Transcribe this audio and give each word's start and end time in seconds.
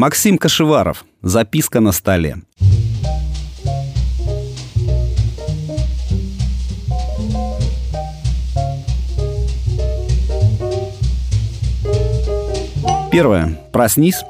Максим 0.00 0.38
Кашеваров. 0.38 1.04
Записка 1.20 1.80
на 1.80 1.92
столе. 1.92 2.38
Первое. 13.12 13.60
Проснись. 13.72 14.22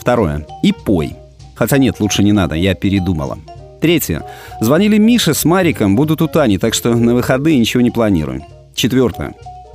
Второе. 0.00 0.46
И 0.62 0.72
пой. 0.72 1.14
Хотя 1.56 1.76
нет, 1.76 2.00
лучше 2.00 2.22
не 2.22 2.32
надо, 2.32 2.54
я 2.54 2.74
передумала. 2.74 3.36
Третье. 3.82 4.24
Звонили 4.62 4.96
Миша 4.96 5.34
с 5.34 5.44
Мариком, 5.44 5.94
будут 5.94 6.22
у 6.22 6.26
Тани, 6.26 6.56
так 6.56 6.72
что 6.72 6.94
на 6.94 7.14
выходные 7.14 7.58
ничего 7.58 7.82
не 7.82 7.90
планирую. 7.90 8.46
Четвертое. 8.74 9.34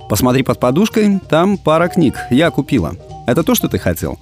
Посмотри 0.10 0.42
под 0.42 0.60
подушкой, 0.60 1.20
там 1.30 1.60
пара 1.60 1.90
книг. 1.90 2.16
Я 2.32 2.50
купила. 2.50 2.96
Это 3.28 3.44
то, 3.44 3.54
что 3.54 3.68
ты 3.68 3.78
хотел? 3.78 4.18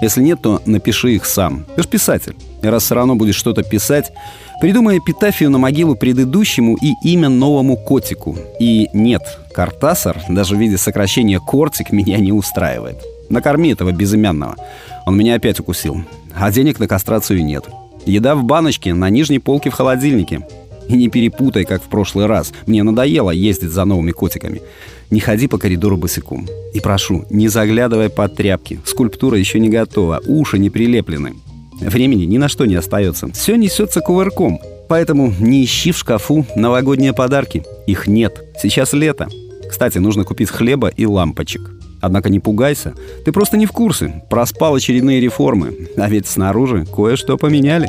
Если 0.00 0.22
нет, 0.22 0.40
то 0.40 0.62
напиши 0.64 1.14
их 1.14 1.26
сам. 1.26 1.64
Ты 1.74 1.82
же 1.82 1.88
писатель. 1.88 2.36
И 2.62 2.66
раз 2.66 2.84
все 2.84 2.94
равно 2.94 3.14
будешь 3.14 3.36
что-то 3.36 3.62
писать, 3.62 4.12
придумай 4.60 4.98
эпитафию 4.98 5.50
на 5.50 5.58
могилу 5.58 5.96
предыдущему 5.96 6.76
и 6.80 6.94
имя 7.02 7.28
новому 7.28 7.76
котику. 7.76 8.36
И 8.60 8.88
нет, 8.92 9.22
Картасар, 9.52 10.20
даже 10.28 10.56
в 10.56 10.58
виде 10.58 10.76
сокращения 10.76 11.40
«кортик», 11.40 11.92
меня 11.92 12.18
не 12.18 12.32
устраивает. 12.32 12.98
Накорми 13.28 13.72
этого 13.72 13.92
безымянного. 13.92 14.56
Он 15.06 15.16
меня 15.16 15.34
опять 15.34 15.60
укусил. 15.60 16.02
А 16.34 16.50
денег 16.50 16.78
на 16.78 16.86
кастрацию 16.86 17.44
нет. 17.44 17.64
Еда 18.06 18.34
в 18.34 18.44
баночке 18.44 18.94
на 18.94 19.10
нижней 19.10 19.38
полке 19.38 19.70
в 19.70 19.74
холодильнике. 19.74 20.46
И 20.88 20.94
не 20.94 21.08
перепутай, 21.08 21.64
как 21.64 21.82
в 21.82 21.88
прошлый 21.88 22.26
раз. 22.26 22.52
Мне 22.66 22.82
надоело 22.82 23.30
ездить 23.30 23.70
за 23.70 23.84
новыми 23.84 24.12
котиками. 24.12 24.62
Не 25.10 25.20
ходи 25.20 25.46
по 25.46 25.58
коридору 25.58 25.96
босиком. 25.96 26.46
И 26.74 26.80
прошу, 26.80 27.24
не 27.30 27.48
заглядывай 27.48 28.10
под 28.10 28.36
тряпки. 28.36 28.80
Скульптура 28.84 29.38
еще 29.38 29.58
не 29.60 29.68
готова, 29.68 30.20
уши 30.26 30.58
не 30.58 30.70
прилеплены. 30.70 31.34
Времени 31.80 32.24
ни 32.24 32.38
на 32.38 32.48
что 32.48 32.66
не 32.66 32.74
остается. 32.74 33.30
Все 33.32 33.56
несется 33.56 34.00
кувырком. 34.00 34.60
Поэтому 34.88 35.32
не 35.38 35.64
ищи 35.64 35.92
в 35.92 35.98
шкафу 35.98 36.46
новогодние 36.56 37.12
подарки. 37.12 37.64
Их 37.86 38.06
нет. 38.06 38.42
Сейчас 38.60 38.94
лето. 38.94 39.28
Кстати, 39.68 39.98
нужно 39.98 40.24
купить 40.24 40.48
хлеба 40.48 40.88
и 40.88 41.04
лампочек. 41.04 41.70
Однако 42.00 42.30
не 42.30 42.40
пугайся, 42.40 42.94
ты 43.24 43.32
просто 43.32 43.56
не 43.56 43.66
в 43.66 43.72
курсе. 43.72 44.22
Проспал 44.30 44.74
очередные 44.74 45.20
реформы, 45.20 45.74
а 45.96 46.08
ведь 46.08 46.26
снаружи 46.26 46.86
кое-что 46.86 47.36
поменяли. 47.36 47.88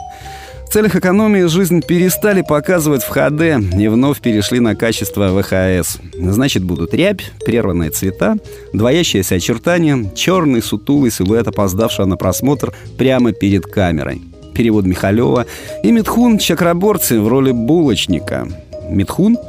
В 0.69 0.71
целях 0.71 0.95
экономии 0.95 1.45
жизнь 1.45 1.81
перестали 1.81 2.43
показывать 2.43 3.01
в 3.01 3.11
HD 3.11 3.81
и 3.81 3.87
вновь 3.87 4.21
перешли 4.21 4.59
на 4.59 4.75
качество 4.75 5.41
ВХС. 5.41 5.97
Значит, 6.13 6.63
будут 6.63 6.93
рябь, 6.93 7.31
прерванные 7.43 7.89
цвета, 7.89 8.37
двоящиеся 8.71 9.33
очертания, 9.33 10.11
черный 10.13 10.61
сутулый 10.61 11.09
силуэт 11.09 11.47
опоздавшего 11.47 12.05
на 12.05 12.17
просмотр 12.17 12.71
прямо 12.99 13.31
перед 13.31 13.65
камерой. 13.65 14.21
Перевод 14.53 14.85
Михалева 14.85 15.47
и 15.81 15.91
Митхун 15.91 16.37
Чакраборцы 16.37 17.19
в 17.19 17.27
роли 17.27 17.51
булочника. 17.51 18.47
Митхун? 18.91 19.39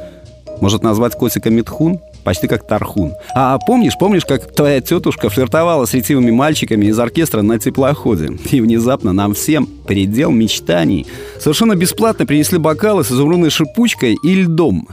Может 0.59 0.81
назвать 0.81 1.13
котика 1.13 1.51
Митхун? 1.51 1.99
Почти 2.23 2.47
как 2.47 2.67
Тархун. 2.67 3.13
А 3.35 3.57
помнишь, 3.59 3.97
помнишь, 3.99 4.25
как 4.25 4.53
твоя 4.53 4.81
тетушка 4.81 5.29
флиртовала 5.29 5.85
с 5.85 5.93
ретивыми 5.93 6.31
мальчиками 6.31 6.85
из 6.85 6.99
оркестра 6.99 7.41
на 7.41 7.59
теплоходе? 7.59 8.37
И 8.51 8.61
внезапно 8.61 9.13
нам 9.13 9.33
всем 9.33 9.65
предел 9.65 10.31
мечтаний. 10.31 11.05
Совершенно 11.39 11.75
бесплатно 11.75 12.25
принесли 12.25 12.57
бокалы 12.57 13.03
с 13.03 13.11
изумрудной 13.11 13.49
шипучкой 13.49 14.17
и 14.23 14.35
льдом. 14.35 14.87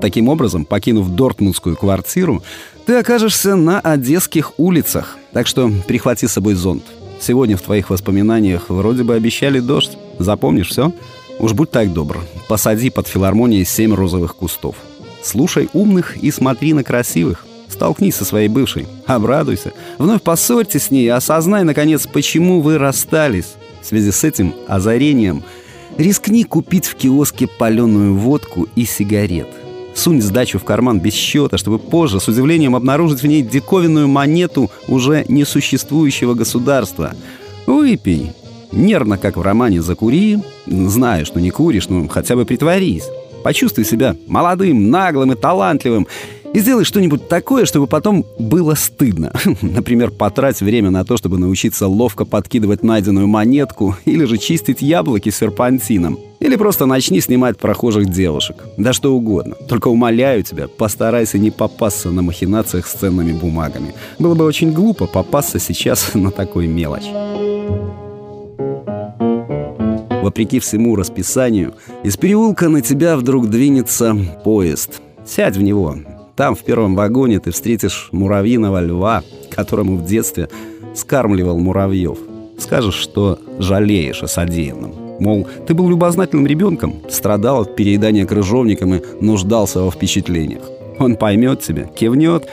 Таким 0.00 0.28
образом, 0.28 0.64
покинув 0.64 1.08
Дортмундскую 1.08 1.76
квартиру, 1.76 2.42
ты 2.86 2.94
окажешься 2.94 3.56
на 3.56 3.80
одесских 3.80 4.52
улицах. 4.58 5.18
Так 5.32 5.46
что 5.46 5.70
прихвати 5.86 6.26
с 6.26 6.32
собой 6.32 6.54
зонт. 6.54 6.84
Сегодня 7.20 7.56
в 7.56 7.62
твоих 7.62 7.90
воспоминаниях 7.90 8.70
вроде 8.70 9.02
бы 9.02 9.14
обещали 9.14 9.60
дождь. 9.60 9.98
Запомнишь 10.18 10.68
все? 10.68 10.92
Уж 11.38 11.52
будь 11.52 11.70
так 11.70 11.92
добр, 11.92 12.20
посади 12.48 12.90
под 12.90 13.06
филармонией 13.06 13.64
семь 13.64 13.94
розовых 13.94 14.34
кустов. 14.34 14.76
Слушай 15.22 15.68
умных 15.72 16.16
и 16.16 16.30
смотри 16.30 16.72
на 16.72 16.82
красивых. 16.82 17.46
Столкнись 17.68 18.16
со 18.16 18.24
своей 18.24 18.48
бывшей, 18.48 18.86
обрадуйся. 19.06 19.72
Вновь 19.98 20.22
поссорьтесь 20.22 20.84
с 20.84 20.90
ней 20.90 21.04
и 21.04 21.08
осознай, 21.08 21.64
наконец, 21.64 22.06
почему 22.06 22.60
вы 22.60 22.78
расстались. 22.78 23.54
В 23.82 23.86
связи 23.86 24.10
с 24.10 24.24
этим 24.24 24.54
озарением 24.66 25.44
рискни 25.96 26.44
купить 26.44 26.86
в 26.86 26.94
киоске 26.94 27.46
паленую 27.46 28.16
водку 28.16 28.66
и 28.74 28.84
сигарет. 28.84 29.48
Сунь 29.94 30.22
сдачу 30.22 30.58
в 30.58 30.64
карман 30.64 31.00
без 31.00 31.14
счета, 31.14 31.58
чтобы 31.58 31.78
позже 31.78 32.20
с 32.20 32.28
удивлением 32.28 32.74
обнаружить 32.74 33.22
в 33.22 33.26
ней 33.26 33.42
диковинную 33.42 34.08
монету 34.08 34.70
уже 34.86 35.24
несуществующего 35.28 36.34
государства. 36.34 37.14
Выпей, 37.66 38.32
Нервно, 38.72 39.18
как 39.18 39.36
в 39.36 39.42
романе 39.42 39.82
«Закури», 39.82 40.38
зная, 40.66 41.24
что 41.24 41.40
не 41.40 41.50
куришь, 41.50 41.88
ну 41.88 42.08
хотя 42.08 42.36
бы 42.36 42.44
притворись. 42.44 43.04
Почувствуй 43.42 43.84
себя 43.84 44.16
молодым, 44.26 44.90
наглым 44.90 45.32
и 45.32 45.36
талантливым 45.36 46.06
и 46.54 46.60
сделай 46.60 46.84
что-нибудь 46.84 47.28
такое, 47.28 47.66
чтобы 47.66 47.86
потом 47.86 48.24
было 48.38 48.74
стыдно. 48.74 49.32
Например, 49.62 50.10
потрать 50.10 50.60
время 50.60 50.90
на 50.90 51.04
то, 51.04 51.16
чтобы 51.16 51.38
научиться 51.38 51.86
ловко 51.86 52.24
подкидывать 52.24 52.82
найденную 52.82 53.26
монетку 53.26 53.96
или 54.06 54.24
же 54.24 54.38
чистить 54.38 54.80
яблоки 54.80 55.30
серпантином. 55.30 56.18
Или 56.40 56.56
просто 56.56 56.86
начни 56.86 57.20
снимать 57.20 57.58
прохожих 57.58 58.08
девушек. 58.08 58.64
Да 58.76 58.92
что 58.92 59.14
угодно. 59.14 59.56
Только 59.68 59.88
умоляю 59.88 60.42
тебя, 60.42 60.68
постарайся 60.68 61.38
не 61.38 61.50
попасться 61.50 62.10
на 62.10 62.22
махинациях 62.22 62.86
с 62.86 62.92
ценными 62.92 63.32
бумагами. 63.32 63.94
Было 64.18 64.34
бы 64.34 64.44
очень 64.44 64.72
глупо 64.72 65.06
попасться 65.06 65.58
сейчас 65.58 66.10
на 66.14 66.30
такой 66.30 66.66
мелочь. 66.66 67.08
Вопреки 70.28 70.58
всему 70.58 70.94
расписанию, 70.94 71.72
из 72.02 72.18
переулка 72.18 72.68
на 72.68 72.82
тебя 72.82 73.16
вдруг 73.16 73.48
двинется 73.48 74.14
поезд. 74.44 75.00
Сядь 75.24 75.56
в 75.56 75.62
него. 75.62 75.96
Там, 76.36 76.54
в 76.54 76.58
первом 76.64 76.94
вагоне, 76.94 77.40
ты 77.40 77.50
встретишь 77.50 78.10
муравьиного 78.12 78.78
льва, 78.78 79.22
которому 79.48 79.96
в 79.96 80.04
детстве 80.04 80.50
скармливал 80.94 81.58
муравьев. 81.58 82.18
Скажешь, 82.58 82.96
что 82.96 83.38
жалеешь 83.58 84.22
о 84.22 84.28
содеянном. 84.28 84.92
Мол, 85.18 85.48
ты 85.66 85.72
был 85.72 85.88
любознательным 85.88 86.46
ребенком, 86.46 86.96
страдал 87.08 87.62
от 87.62 87.74
переедания 87.74 88.26
крыжовником 88.26 88.96
и 88.96 89.02
нуждался 89.22 89.80
во 89.80 89.90
впечатлениях. 89.90 90.64
Он 90.98 91.16
поймет 91.16 91.62
тебя, 91.62 91.84
кивнет 91.84 92.46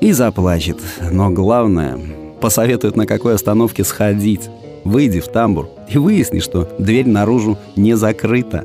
и 0.00 0.12
заплачет. 0.12 0.78
Но 1.10 1.30
главное, 1.30 1.98
посоветует, 2.40 2.94
на 2.94 3.04
какой 3.04 3.34
остановке 3.34 3.82
сходить. 3.82 4.48
Выйди 4.86 5.18
в 5.18 5.26
тамбур 5.26 5.68
и 5.90 5.98
выясни, 5.98 6.38
что 6.38 6.68
дверь 6.78 7.08
наружу 7.08 7.58
не 7.74 7.96
закрыта. 7.96 8.64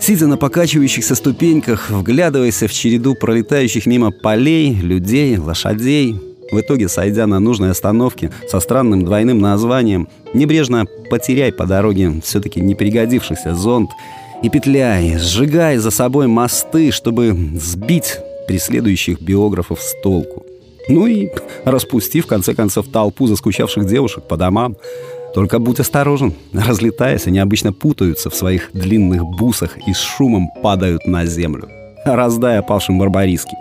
Сидя 0.00 0.28
на 0.28 0.36
покачивающихся 0.36 1.16
ступеньках, 1.16 1.90
вглядывайся 1.90 2.68
в 2.68 2.72
череду 2.72 3.16
пролетающих 3.16 3.84
мимо 3.84 4.12
полей, 4.12 4.72
людей, 4.72 5.36
лошадей. 5.38 6.14
В 6.52 6.60
итоге, 6.60 6.88
сойдя 6.88 7.26
на 7.26 7.40
нужной 7.40 7.72
остановке 7.72 8.30
со 8.48 8.60
странным 8.60 9.04
двойным 9.04 9.40
названием, 9.40 10.08
небрежно 10.34 10.86
потеряй 11.10 11.52
по 11.52 11.66
дороге 11.66 12.20
все-таки 12.24 12.60
не 12.60 12.76
пригодившийся 12.76 13.56
зонт 13.56 13.90
и 14.44 14.50
петляй, 14.50 15.18
сжигай 15.18 15.78
за 15.78 15.90
собой 15.90 16.28
мосты, 16.28 16.92
чтобы 16.92 17.36
сбить 17.56 18.18
преследующих 18.46 19.20
биографов 19.20 19.82
с 19.82 20.00
толку. 20.00 20.46
Ну 20.88 21.06
и 21.06 21.28
распусти, 21.64 22.20
в 22.20 22.26
конце 22.26 22.54
концов, 22.54 22.88
толпу 22.88 23.26
заскучавших 23.26 23.86
девушек 23.86 24.24
по 24.24 24.36
домам. 24.36 24.76
Только 25.34 25.58
будь 25.58 25.80
осторожен. 25.80 26.34
Разлетаясь, 26.52 27.26
они 27.26 27.38
обычно 27.38 27.72
путаются 27.72 28.30
в 28.30 28.34
своих 28.34 28.70
длинных 28.72 29.24
бусах 29.24 29.76
и 29.86 29.92
с 29.92 29.98
шумом 29.98 30.50
падают 30.62 31.06
на 31.06 31.24
землю. 31.26 31.68
Раздай 32.04 32.58
опавшим 32.58 32.98
барбариски. 32.98 33.56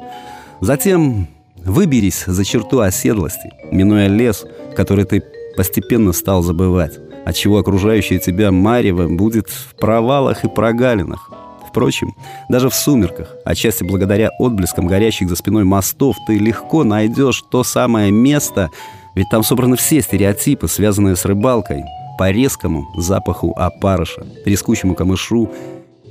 Затем 0.62 1.28
выберись 1.64 2.24
за 2.26 2.44
черту 2.44 2.80
оседлости, 2.80 3.52
минуя 3.72 4.08
лес, 4.08 4.46
который 4.76 5.06
ты 5.06 5.24
постепенно 5.56 6.14
стал 6.14 6.42
забывать, 6.42 6.98
отчего 7.26 7.58
окружающее 7.58 8.20
тебя 8.20 8.52
марево 8.52 9.08
будет 9.08 9.50
в 9.50 9.76
провалах 9.76 10.44
и 10.46 10.50
прогалинах. 10.50 11.32
Впрочем, 11.70 12.16
даже 12.50 12.70
в 12.70 12.74
сумерках, 12.74 13.36
отчасти 13.46 13.84
благодаря 13.84 14.32
отблескам 14.40 14.88
горящих 14.88 15.30
за 15.30 15.36
спиной 15.36 15.66
мостов, 15.66 16.16
ты 16.26 16.40
легко 16.40 16.84
найдешь 16.84 17.44
то 17.52 17.64
самое 17.64 18.12
место, 18.12 18.72
ведь 19.16 19.30
там 19.30 19.44
собраны 19.44 19.76
все 19.76 20.02
стереотипы, 20.02 20.68
связанные 20.68 21.16
с 21.16 21.26
рыбалкой, 21.26 21.84
по 22.18 22.32
резкому 22.32 22.92
запаху 22.98 23.54
опарыша, 23.56 24.26
трескучему 24.44 24.94
камышу 24.94 25.50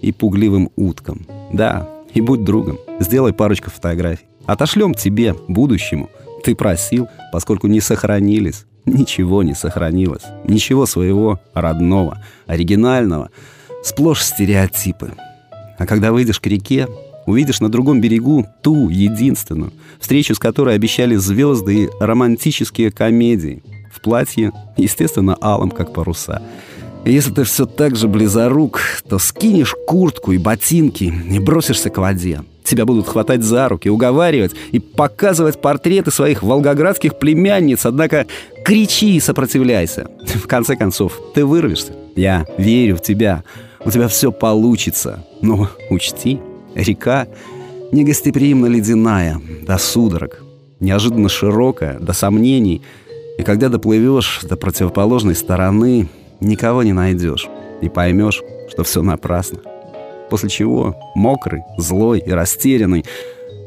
и 0.00 0.10
пугливым 0.10 0.70
уткам. 0.76 1.26
Да, 1.52 1.88
и 2.14 2.20
будь 2.20 2.44
другом, 2.44 2.78
сделай 2.98 3.32
парочку 3.32 3.70
фотографий. 3.70 4.26
Отошлем 4.46 4.94
тебе, 4.94 5.34
будущему. 5.48 6.08
Ты 6.42 6.54
просил, 6.54 7.08
поскольку 7.32 7.66
не 7.66 7.80
сохранились. 7.80 8.64
Ничего 8.86 9.42
не 9.42 9.54
сохранилось. 9.54 10.22
Ничего 10.44 10.86
своего 10.86 11.40
родного, 11.52 12.24
оригинального. 12.46 13.30
Сплошь 13.84 14.22
стереотипы. 14.22 15.12
А 15.76 15.86
когда 15.86 16.10
выйдешь 16.10 16.40
к 16.40 16.46
реке, 16.46 16.88
увидишь 17.28 17.60
на 17.60 17.68
другом 17.68 18.00
берегу 18.00 18.46
ту 18.62 18.88
единственную, 18.88 19.72
встречу 20.00 20.34
с 20.34 20.38
которой 20.38 20.74
обещали 20.74 21.16
звезды 21.16 21.84
и 21.84 21.88
романтические 22.00 22.90
комедии. 22.90 23.62
В 23.92 24.00
платье, 24.00 24.52
естественно, 24.76 25.36
алым, 25.40 25.70
как 25.70 25.92
паруса. 25.92 26.42
Если 27.04 27.32
ты 27.32 27.44
все 27.44 27.64
так 27.64 27.96
же 27.96 28.08
близорук, 28.08 28.80
то 29.08 29.18
скинешь 29.18 29.74
куртку 29.86 30.32
и 30.32 30.38
ботинки 30.38 31.04
и 31.04 31.38
бросишься 31.38 31.90
к 31.90 31.98
воде. 31.98 32.42
Тебя 32.64 32.84
будут 32.84 33.08
хватать 33.08 33.42
за 33.42 33.68
руки, 33.68 33.88
уговаривать 33.88 34.52
и 34.72 34.78
показывать 34.78 35.60
портреты 35.60 36.10
своих 36.10 36.42
волгоградских 36.42 37.18
племянниц, 37.18 37.86
однако 37.86 38.26
кричи 38.62 39.16
и 39.16 39.20
сопротивляйся. 39.20 40.10
В 40.26 40.46
конце 40.46 40.76
концов, 40.76 41.18
ты 41.34 41.46
вырвешься. 41.46 41.94
Я 42.14 42.44
верю 42.58 42.96
в 42.96 43.02
тебя. 43.02 43.42
У 43.84 43.90
тебя 43.90 44.08
все 44.08 44.30
получится. 44.30 45.24
Но 45.40 45.70
учти, 45.88 46.40
река 46.78 47.26
негостеприимно 47.92 48.66
ледяная, 48.66 49.40
до 49.66 49.78
судорог, 49.78 50.42
неожиданно 50.80 51.28
широкая, 51.28 51.98
до 51.98 52.12
сомнений. 52.12 52.82
И 53.38 53.42
когда 53.42 53.68
доплывешь 53.68 54.40
до 54.42 54.56
противоположной 54.56 55.34
стороны, 55.34 56.08
никого 56.40 56.82
не 56.82 56.92
найдешь 56.92 57.48
и 57.80 57.88
поймешь, 57.88 58.42
что 58.70 58.84
все 58.84 59.02
напрасно. 59.02 59.60
После 60.30 60.48
чего, 60.48 60.96
мокрый, 61.14 61.62
злой 61.78 62.20
и 62.20 62.30
растерянный, 62.30 63.04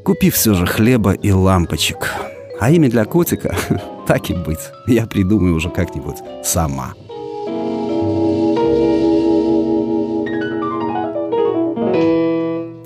купи 0.03 0.29
все 0.29 0.53
же 0.53 0.65
хлеба 0.65 1.13
и 1.13 1.31
лампочек. 1.31 2.13
А 2.59 2.69
имя 2.69 2.89
для 2.89 3.05
котика, 3.05 3.55
так 4.07 4.29
и 4.29 4.35
быть, 4.35 4.59
я 4.87 5.07
придумаю 5.07 5.55
уже 5.55 5.69
как-нибудь 5.69 6.17
сама. 6.43 6.93